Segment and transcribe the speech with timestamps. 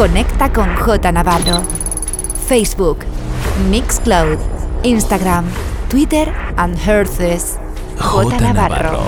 [0.00, 1.62] Conecta con J Navarro.
[2.48, 3.04] Facebook,
[3.68, 4.38] Mixcloud,
[4.82, 5.44] Instagram,
[5.90, 6.26] Twitter
[6.56, 7.58] and Herces.
[7.98, 9.02] J, Navarro.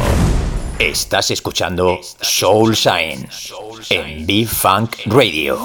[0.79, 3.27] Estás escuchando Soul Shine
[3.89, 5.57] en B-Funk Radio.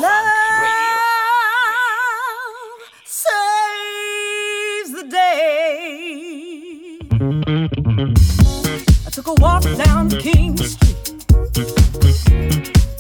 [9.06, 10.96] I took a walk down King Street.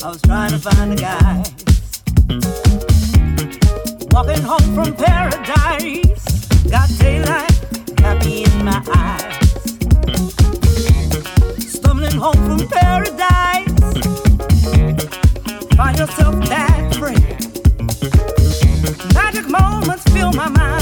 [0.03, 1.66] I was trying to find a guy.
[4.11, 6.47] Walking home from paradise.
[6.69, 7.57] Got daylight
[8.67, 9.35] my eyes.
[11.57, 13.79] Stumbling home from paradise.
[15.77, 17.37] Find yourself that friend.
[19.13, 20.76] Magic moments fill my mind.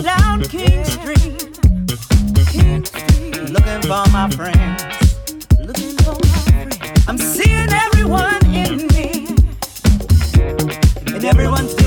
[0.00, 1.58] Down King Street.
[2.50, 3.50] King Street.
[3.50, 4.82] Looking for my friends.
[5.58, 7.08] Looking for my friends.
[7.08, 9.26] I'm seeing everyone in me.
[11.14, 11.81] And everyone's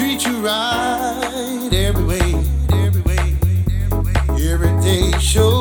[0.00, 2.34] treat you right every way,
[2.72, 3.36] every way,
[4.50, 5.12] every day.
[5.18, 5.59] Show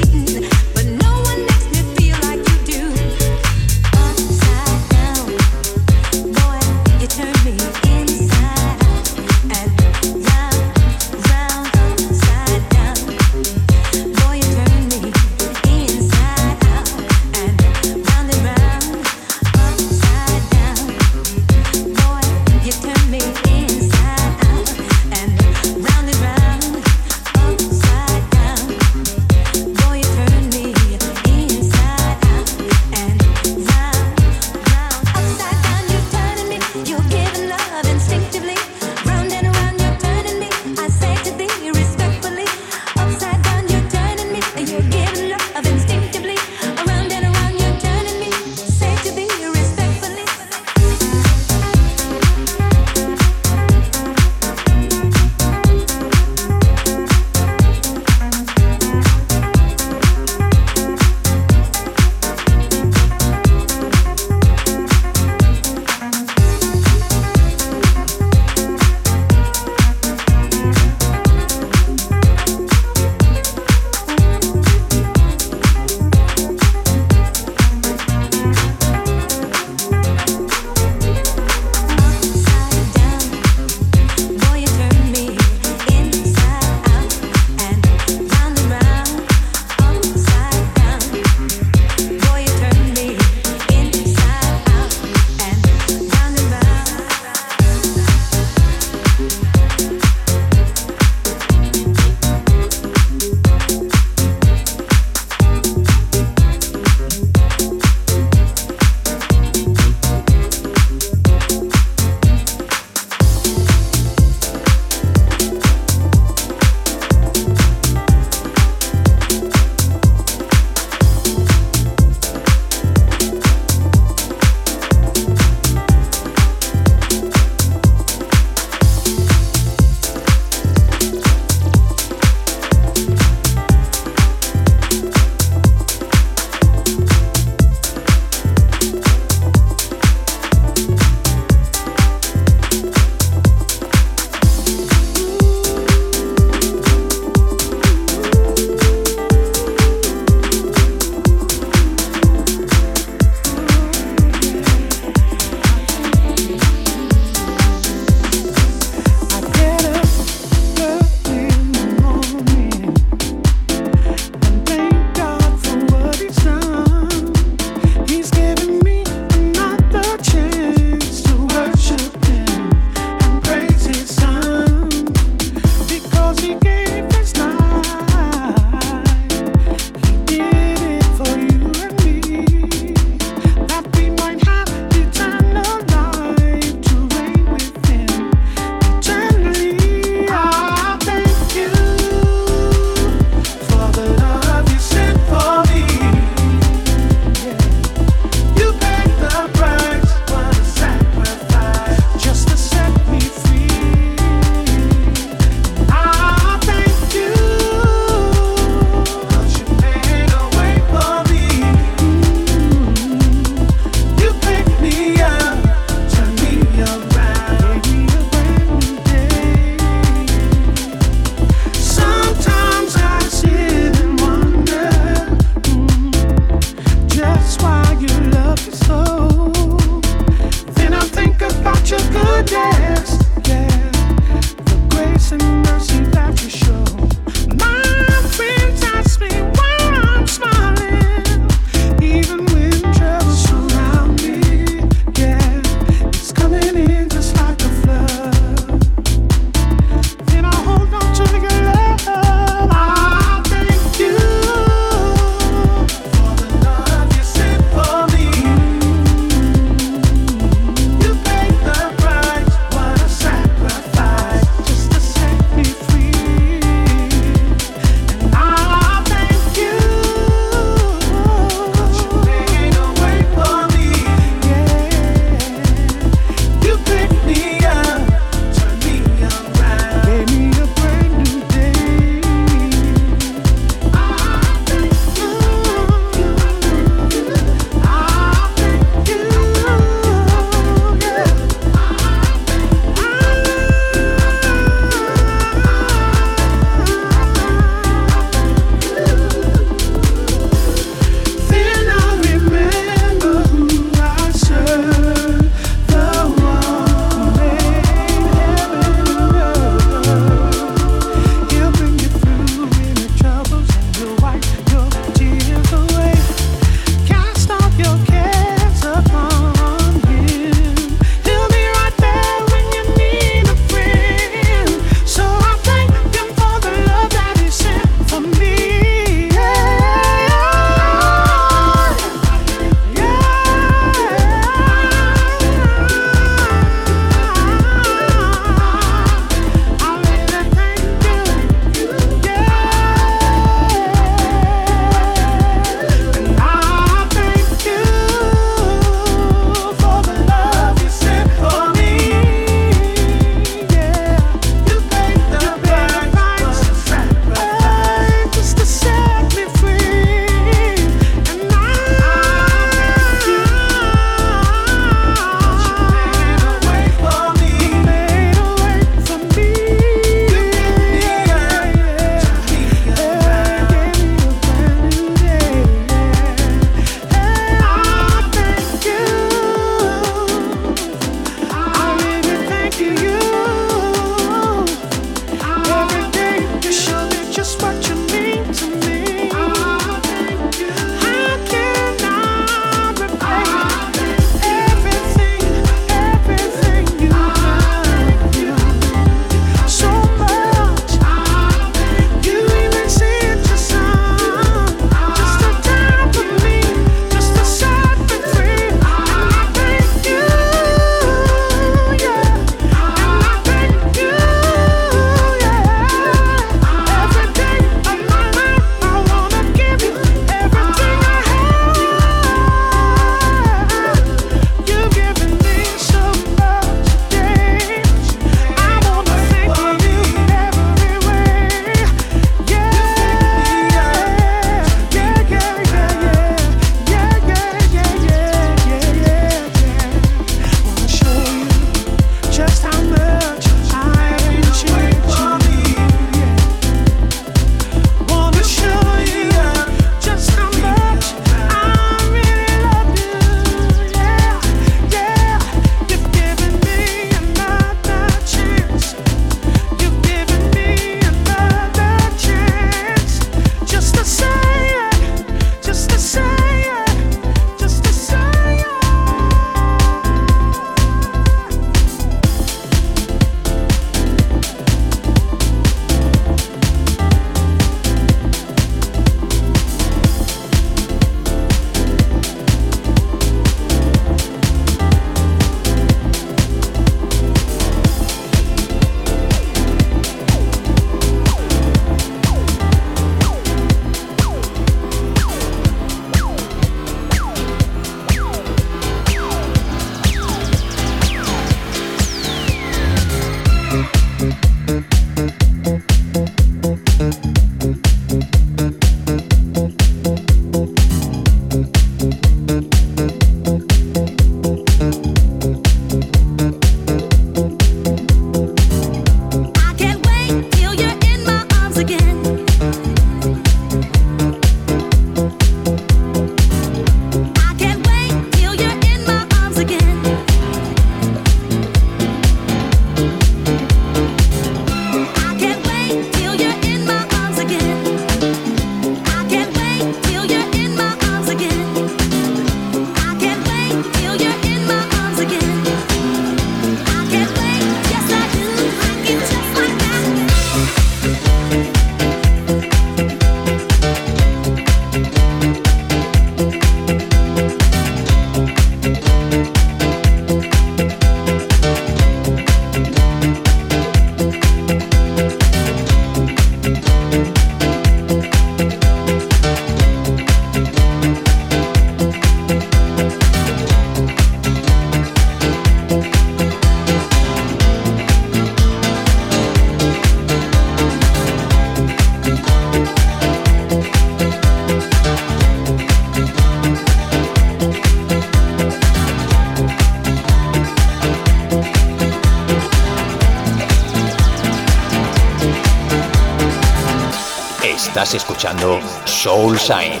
[598.50, 600.00] escuchando Soul Shine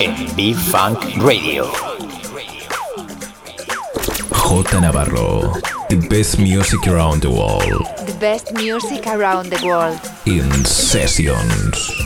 [0.00, 1.70] en Be Funk Radio.
[4.30, 5.52] J Navarro,
[5.88, 7.86] the best music around the world.
[8.06, 10.00] The best music around the world.
[10.24, 12.05] In sessions.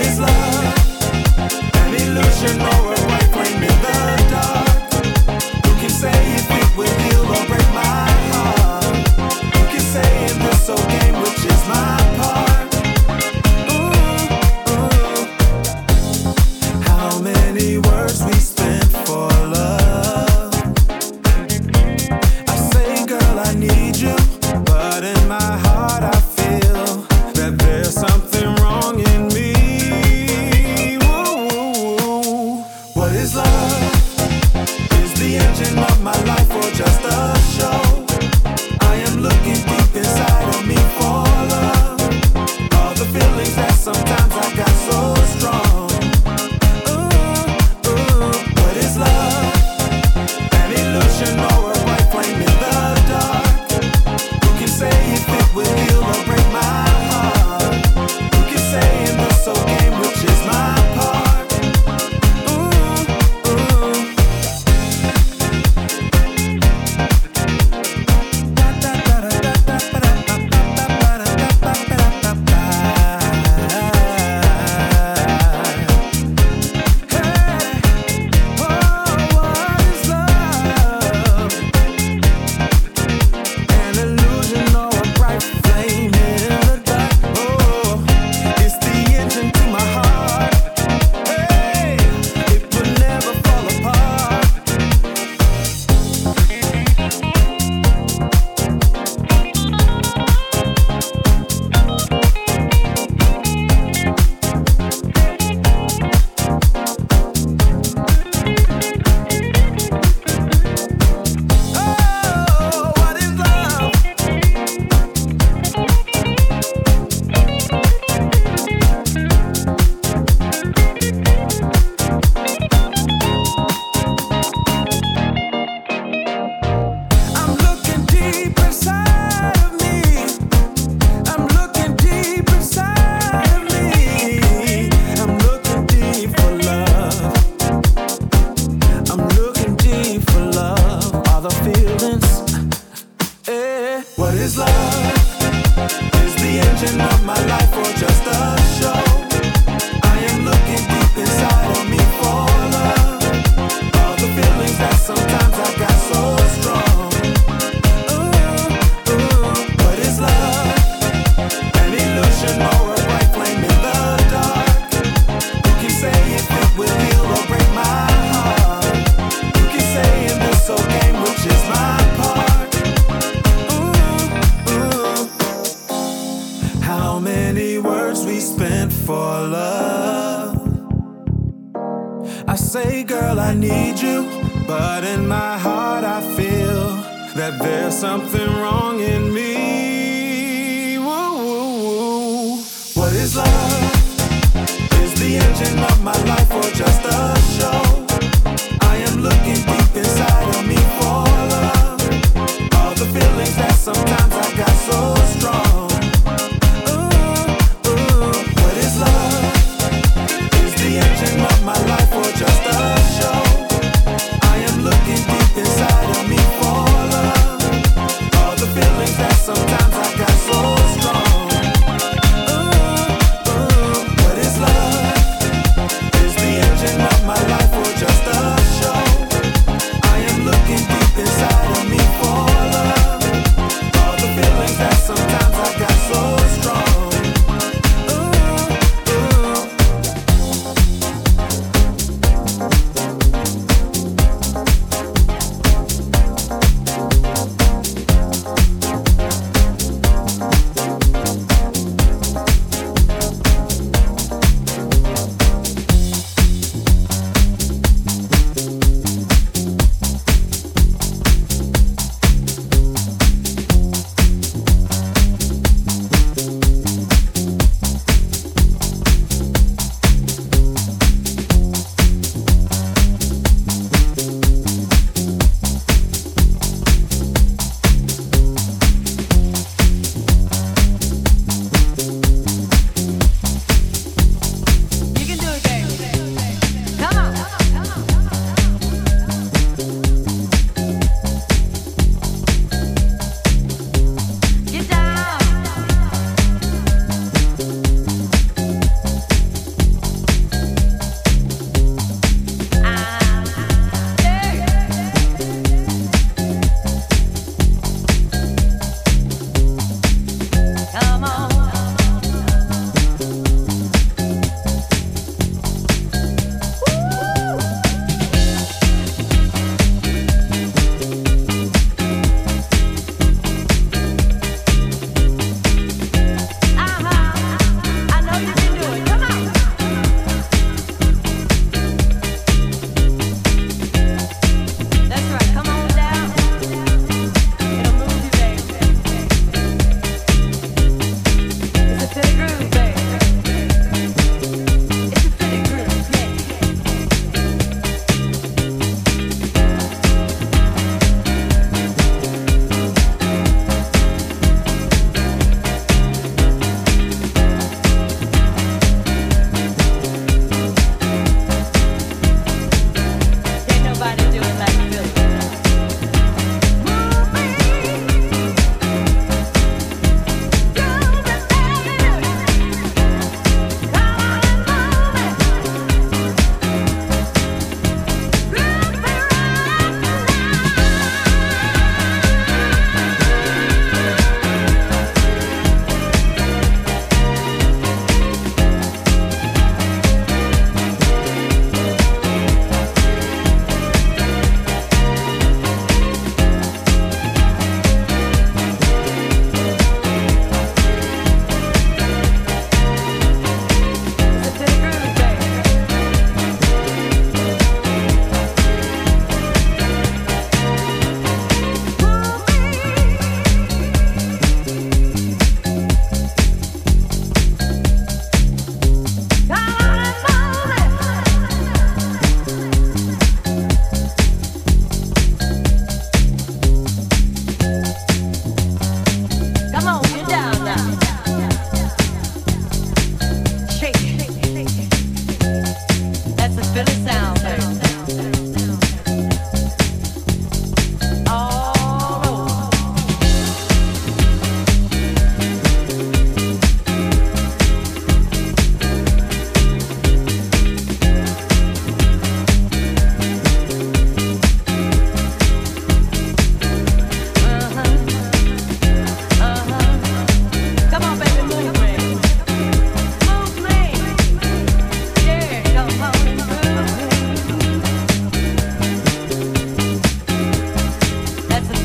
[0.00, 0.29] is like.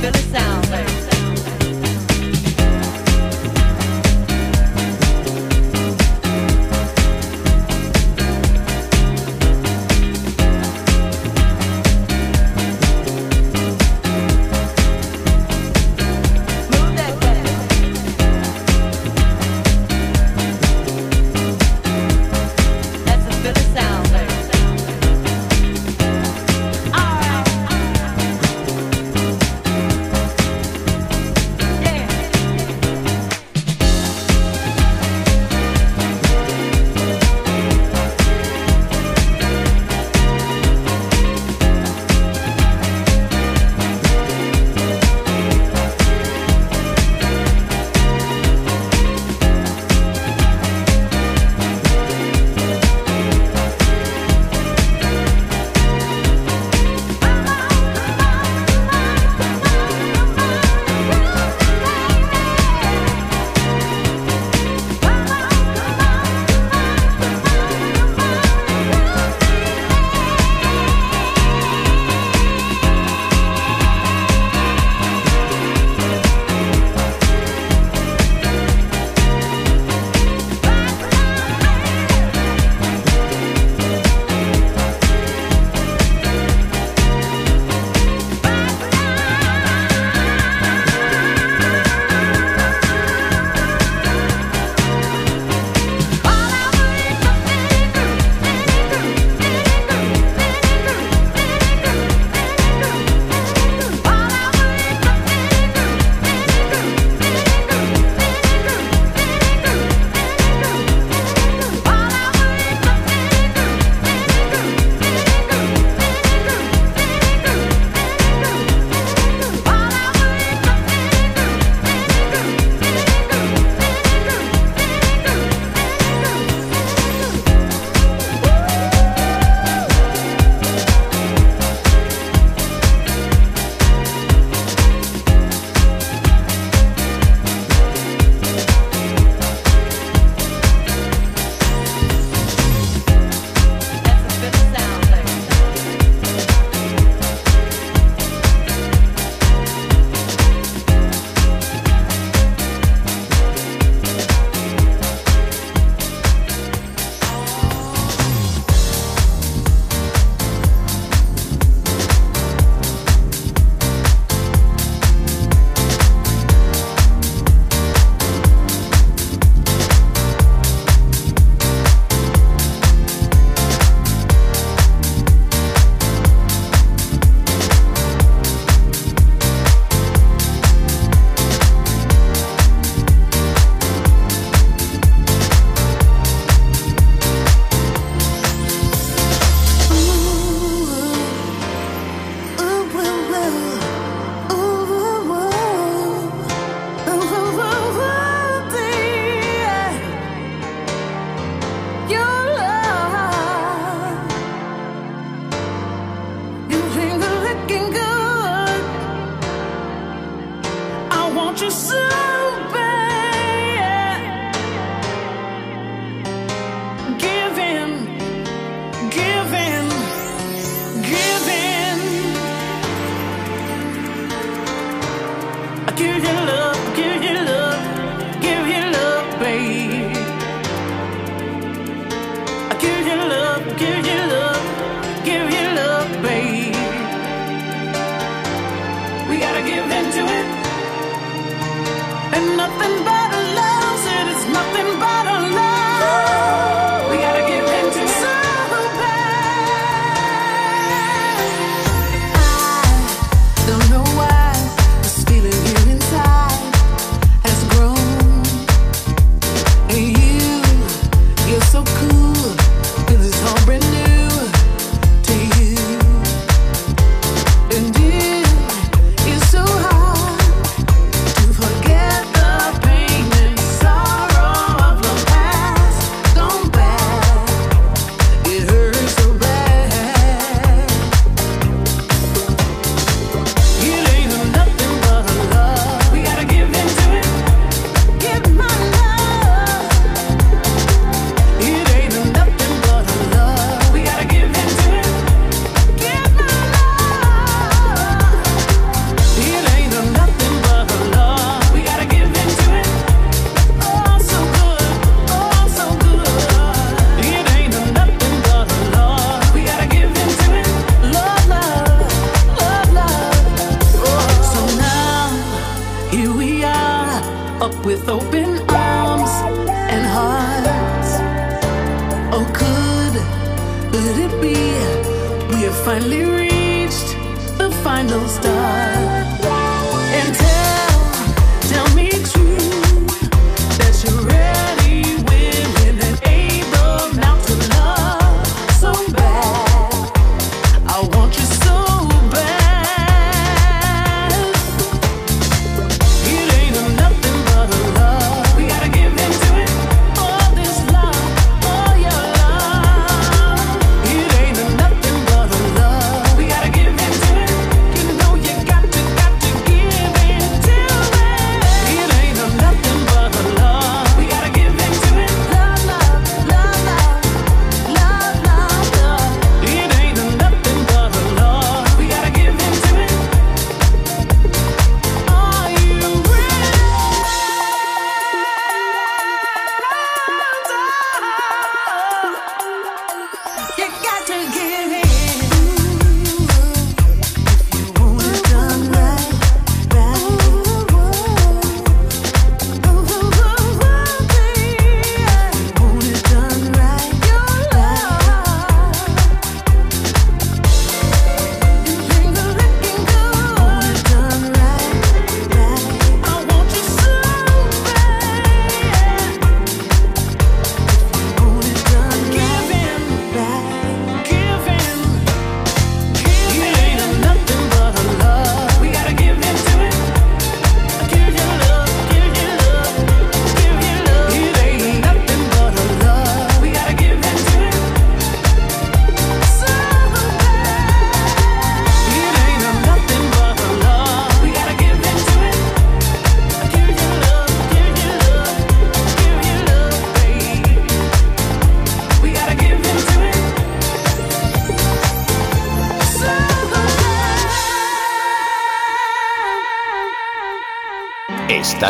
[0.06, 0.55] feel the sound.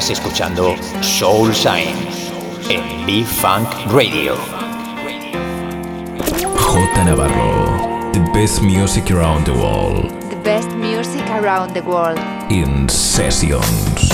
[0.05, 1.95] Estás escuchando Soul Shine
[2.69, 4.35] en B-Funk Radio.
[6.55, 10.11] J Navarro, the best music around the world.
[10.29, 12.19] The best music around the world.
[12.51, 14.04] In sessions.